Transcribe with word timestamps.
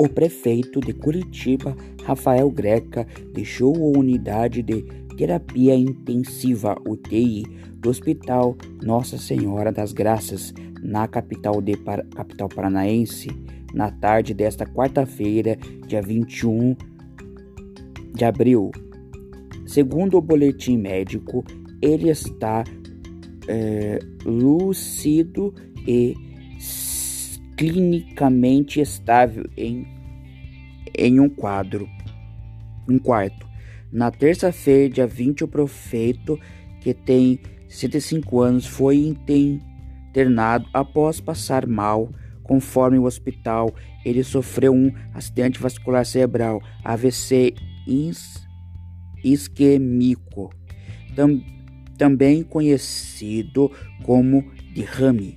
O 0.00 0.08
prefeito 0.08 0.80
de 0.80 0.94
Curitiba, 0.94 1.76
Rafael 2.04 2.50
Greca, 2.50 3.06
deixou 3.34 3.74
a 3.76 3.98
unidade 3.98 4.62
de 4.62 4.80
terapia 5.14 5.74
intensiva 5.74 6.74
UTI 6.88 7.44
do 7.74 7.90
Hospital 7.90 8.56
Nossa 8.82 9.18
Senhora 9.18 9.70
das 9.70 9.92
Graças, 9.92 10.54
na 10.82 11.06
capital, 11.06 11.60
de 11.60 11.76
capital 12.16 12.48
paranaense, 12.48 13.28
na 13.74 13.90
tarde 13.90 14.32
desta 14.32 14.64
quarta-feira, 14.64 15.58
dia 15.86 16.00
21 16.00 16.74
de 18.14 18.24
abril. 18.24 18.70
Segundo 19.66 20.16
o 20.16 20.22
boletim 20.22 20.78
médico, 20.78 21.44
ele 21.82 22.08
está 22.08 22.64
é, 23.46 23.98
lúcido 24.24 25.52
e 25.86 26.29
clinicamente 27.60 28.80
estável 28.80 29.44
em, 29.54 29.86
em 30.96 31.20
um 31.20 31.28
quadro, 31.28 31.86
um 32.88 32.98
quarto. 32.98 33.46
Na 33.92 34.10
terça-feira, 34.10 34.88
dia 34.88 35.06
20, 35.06 35.44
o 35.44 35.48
prefeito, 35.48 36.40
que 36.80 36.94
tem 36.94 37.38
65 37.68 38.40
anos, 38.40 38.66
foi 38.66 38.96
internado 38.96 40.66
após 40.72 41.20
passar 41.20 41.66
mal. 41.66 42.10
Conforme 42.42 42.98
o 42.98 43.04
hospital, 43.04 43.74
ele 44.06 44.24
sofreu 44.24 44.72
um 44.72 44.90
acidente 45.12 45.60
vascular 45.60 46.06
cerebral, 46.06 46.62
AVC 46.82 47.54
isquêmico, 49.22 50.48
tam, 51.14 51.38
também 51.98 52.42
conhecido 52.42 53.70
como 54.02 54.50
derrame. 54.74 55.34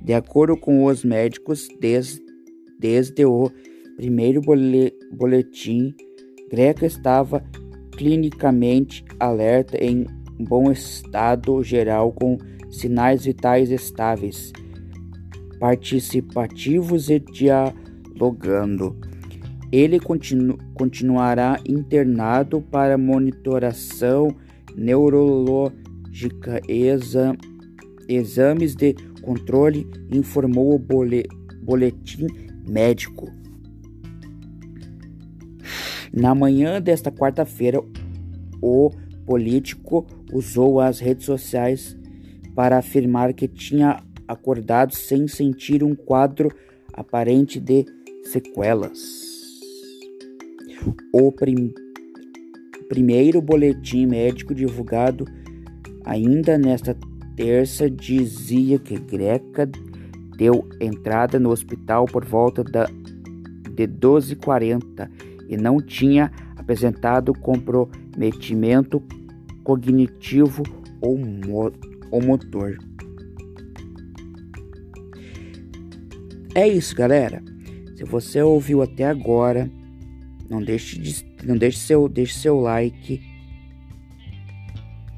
De 0.00 0.14
acordo 0.14 0.56
com 0.56 0.84
os 0.84 1.04
médicos, 1.04 1.68
desde, 1.78 3.24
o 3.24 3.50
primeiro 3.96 4.40
boletim, 5.12 5.94
Greca 6.50 6.86
estava 6.86 7.44
clinicamente 7.92 9.04
alerta 9.18 9.76
em 9.82 10.06
bom 10.38 10.72
estado 10.72 11.62
geral 11.62 12.12
com 12.12 12.38
sinais 12.70 13.24
vitais 13.24 13.70
estáveis, 13.70 14.52
participativos 15.58 17.10
e 17.10 17.18
dialogando. 17.20 18.96
Ele 19.70 20.00
continu 20.00 20.58
continuará 20.74 21.60
internado 21.68 22.60
para 22.60 22.96
monitoração 22.96 24.34
neurológica 24.74 26.60
e 26.68 26.86
exa 26.86 27.36
exames 28.14 28.74
de 28.74 28.94
controle, 29.22 29.86
informou 30.10 30.74
o 30.74 30.78
boletim 31.62 32.26
médico. 32.68 33.30
Na 36.12 36.34
manhã 36.34 36.80
desta 36.80 37.10
quarta-feira, 37.12 37.80
o 38.60 38.90
político 39.24 40.06
usou 40.32 40.80
as 40.80 40.98
redes 40.98 41.24
sociais 41.24 41.96
para 42.54 42.78
afirmar 42.78 43.32
que 43.32 43.46
tinha 43.46 44.02
acordado 44.26 44.94
sem 44.94 45.28
sentir 45.28 45.84
um 45.84 45.94
quadro 45.94 46.50
aparente 46.92 47.60
de 47.60 47.84
sequelas. 48.24 48.98
O 51.12 51.30
prim 51.30 51.72
primeiro 52.88 53.40
boletim 53.40 54.06
médico 54.06 54.52
divulgado 54.52 55.24
ainda 56.04 56.58
nesta 56.58 56.96
terça 57.40 57.88
dizia 57.88 58.78
que 58.78 58.98
Greca 58.98 59.66
deu 60.36 60.68
entrada 60.78 61.40
no 61.40 61.48
hospital 61.48 62.04
por 62.04 62.22
volta 62.22 62.62
da, 62.62 62.84
de 62.84 63.88
12h40 63.88 65.10
e 65.48 65.56
não 65.56 65.80
tinha 65.80 66.30
apresentado 66.54 67.32
comprometimento 67.32 69.02
cognitivo 69.64 70.62
ou, 71.00 71.16
mo 71.16 71.72
ou 72.10 72.22
motor. 72.22 72.76
É 76.54 76.68
isso, 76.68 76.94
galera. 76.94 77.42
Se 77.96 78.04
você 78.04 78.42
ouviu 78.42 78.82
até 78.82 79.06
agora, 79.06 79.70
não 80.50 80.62
deixe 80.62 80.98
de, 80.98 81.24
não 81.42 81.56
deixe 81.56 81.78
seu 81.78 82.06
deixe 82.06 82.34
seu 82.34 82.60
like 82.60 83.18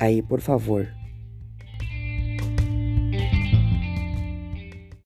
aí, 0.00 0.20
por 0.20 0.40
favor. 0.40 0.97